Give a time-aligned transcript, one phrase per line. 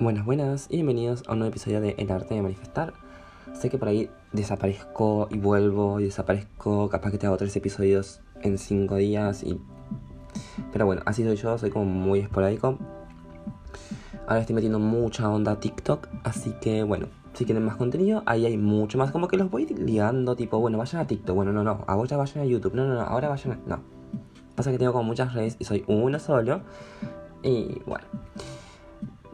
[0.00, 2.94] Buenas, buenas y bienvenidos a un nuevo episodio de El arte de manifestar.
[3.52, 8.22] Sé que por ahí desaparezco y vuelvo y desaparezco, capaz que te hago tres episodios
[8.40, 9.60] en cinco días y...
[10.72, 12.78] Pero bueno, así soy yo, soy como muy esporádico.
[14.26, 18.46] Ahora estoy metiendo mucha onda a TikTok, así que bueno, si quieren más contenido, ahí
[18.46, 19.10] hay mucho más.
[19.10, 22.42] Como que los voy ligando, tipo, bueno, vayan a TikTok, bueno, no, no, ahora vayan
[22.42, 23.58] a YouTube, no, no, no, ahora vayan a...
[23.66, 23.80] No.
[24.54, 26.62] Pasa que tengo como muchas redes y soy uno solo.
[27.42, 28.06] Y bueno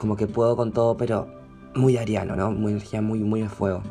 [0.00, 1.28] como que puedo con todo, pero
[1.74, 2.50] muy ariano, ¿no?
[2.50, 3.82] Muy energía, muy, muy de fuego.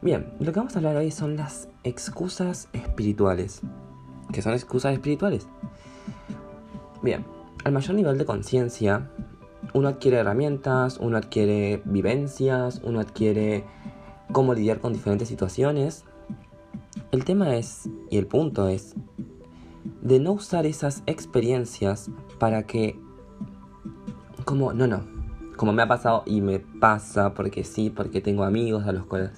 [0.00, 3.60] Bien, lo que vamos a hablar hoy son las excusas espirituales.
[4.32, 5.48] ¿Qué son excusas espirituales?
[7.02, 7.26] Bien,
[7.64, 9.10] al mayor nivel de conciencia,
[9.74, 13.64] uno adquiere herramientas, uno adquiere vivencias, uno adquiere
[14.30, 16.04] cómo lidiar con diferentes situaciones.
[17.10, 18.94] El tema es, y el punto es,
[20.00, 22.08] de no usar esas experiencias
[22.38, 23.00] para que,
[24.44, 25.13] como, no, no,
[25.56, 29.30] como me ha pasado y me pasa porque sí, porque tengo amigos a los cuales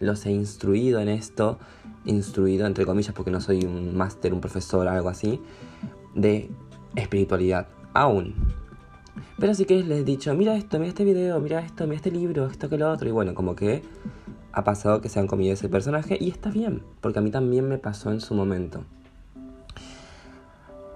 [0.00, 1.58] los he instruido en esto,
[2.04, 5.40] instruido entre comillas porque no soy un máster, un profesor, algo así,
[6.14, 6.50] de
[6.96, 8.34] espiritualidad, aún.
[9.38, 12.10] Pero sí que les he dicho, mira esto, mira este video, mira esto, mira este
[12.10, 13.82] libro, esto que lo otro, y bueno, como que
[14.52, 17.68] ha pasado que se han comido ese personaje y está bien, porque a mí también
[17.68, 18.84] me pasó en su momento.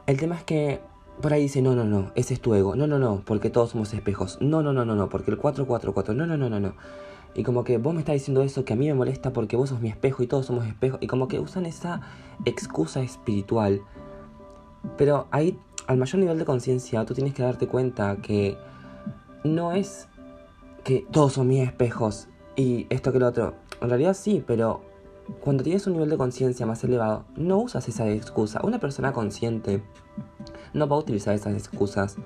[0.06, 0.80] El tema es que
[1.20, 2.76] por ahí dice, no, no, no, ese es tu ego.
[2.76, 4.38] No, no, no, porque todos somos espejos.
[4.40, 6.14] No, no, no, no, no, porque el 444.
[6.14, 6.74] No, no, no, no, no.
[7.34, 9.68] Y como que vos me estás diciendo eso que a mí me molesta porque vos
[9.68, 10.98] sos mi espejo y todos somos espejos.
[11.02, 12.00] Y como que usan esa
[12.44, 13.82] excusa espiritual.
[14.96, 18.56] Pero ahí, al mayor nivel de conciencia, tú tienes que darte cuenta que
[19.44, 20.08] no es
[20.84, 23.54] que todos son mis espejos y esto que lo otro.
[23.80, 24.82] En realidad sí, pero
[25.40, 28.60] cuando tienes un nivel de conciencia más elevado, no usas esa excusa.
[28.62, 29.82] Una persona consciente
[30.72, 32.16] no va a utilizar esas excusas,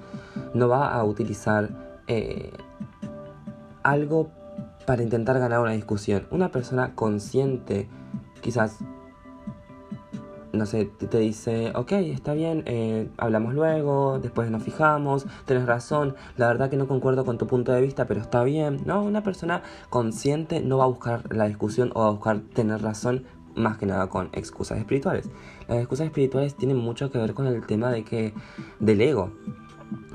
[0.55, 2.53] no va a utilizar eh,
[3.83, 4.31] algo
[4.87, 6.27] para intentar ganar una discusión.
[6.31, 7.89] Una persona consciente,
[8.41, 8.79] quizás,
[10.53, 16.15] no sé, te, dice, ok, está bien, eh, hablamos luego, después nos fijamos, tienes razón,
[16.37, 18.81] la verdad que no concuerdo con tu punto de vista, pero está bien.
[18.85, 22.83] No, una persona consciente no va a buscar la discusión o va a buscar tener
[22.83, 23.25] razón
[23.55, 25.29] más que nada con excusas espirituales.
[25.69, 28.35] Las excusas espirituales tienen mucho que ver con el tema de que
[28.79, 29.33] del ego.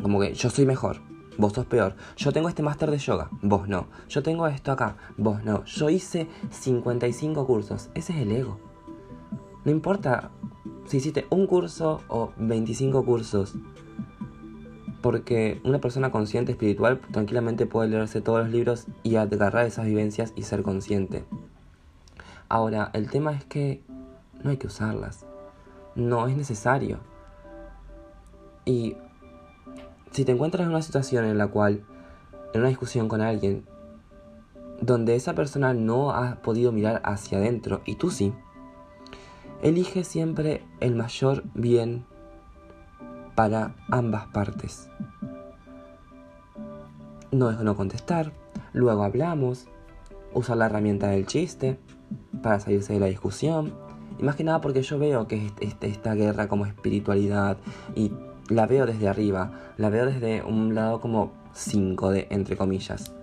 [0.02, 0.98] Como que yo soy mejor,
[1.38, 1.96] vos sos peor.
[2.16, 3.88] Yo tengo este máster de yoga, vos no.
[4.10, 5.64] Yo tengo esto acá, vos no.
[5.66, 8.67] Yo hice 55 cursos, ese es el ego.
[9.68, 10.32] No importa
[10.86, 13.56] si hiciste un curso o 25 cursos.
[15.02, 20.32] Porque una persona consciente espiritual tranquilamente puede leerse todos los libros y agarrar esas vivencias
[20.38, 21.26] y ser consciente.
[22.48, 23.82] Ahora, el tema es que
[24.42, 25.26] no hay que usarlas.
[25.96, 27.00] No es necesario.
[28.64, 28.96] Y
[30.12, 31.84] si te encuentras en una situación en la cual,
[32.54, 33.66] en una discusión con alguien,
[34.80, 38.34] donde esa persona no ha podido mirar hacia adentro y tú sí,
[39.62, 42.06] elige siempre el mayor bien
[43.36, 44.90] para ambas partes.
[47.32, 48.32] No es no contestar,
[48.74, 49.68] luego hablamos,
[50.34, 51.78] usar la herramienta del chiste,
[52.42, 53.74] para salirse de la discusión.
[54.20, 55.52] Y más que nada porque yo veo que
[55.82, 57.58] esta guerra como espiritualidad
[57.96, 58.12] y
[58.50, 63.14] la veo desde arriba, la veo desde un lado como 5D, entre comillas.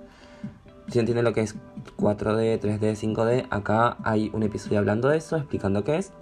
[0.89, 1.57] Si entienden lo que es
[1.97, 6.13] 4D, 3D, 5D, acá hay un episodio hablando de eso, explicando qué es.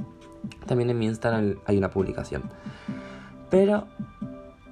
[0.67, 2.43] También en mi Instagram hay una publicación.
[3.51, 3.87] Pero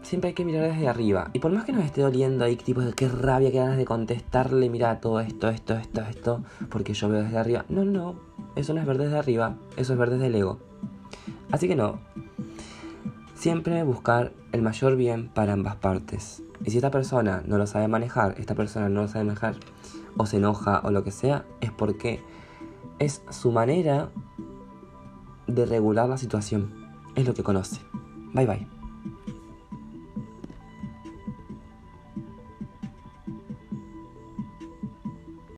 [0.02, 1.30] siempre hay que mirar desde arriba.
[1.32, 4.70] Y por más que nos esté doliendo ahí, tipo, qué rabia, qué ganas de contestarle,
[4.70, 7.64] mira todo esto, esto, esto, esto, porque yo veo desde arriba.
[7.68, 8.16] No, no,
[8.56, 10.58] eso no es ver desde arriba, eso es ver desde el ego.
[11.50, 11.98] Así que no.
[13.34, 16.42] Siempre buscar el mayor bien para ambas partes.
[16.64, 19.56] Y si esta persona no lo sabe manejar, esta persona no lo sabe manejar,
[20.16, 22.22] o se enoja o lo que sea, es porque
[22.98, 24.10] es su manera
[25.46, 26.72] de regular la situación.
[27.14, 27.80] Es lo que conoce.
[28.34, 28.79] Bye bye.